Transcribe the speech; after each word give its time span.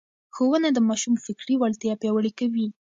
ښوونه 0.35 0.69
د 0.73 0.79
ماشوم 0.89 1.15
فکري 1.25 1.55
وړتیا 1.57 1.93
پياوړې 2.01 2.31
کوي. 2.39 2.67